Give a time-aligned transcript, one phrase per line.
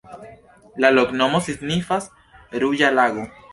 [0.83, 2.09] La loknomo signifas:
[2.65, 3.31] ruĝa lago.